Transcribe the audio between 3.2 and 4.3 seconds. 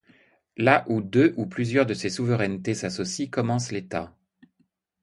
commence l'État.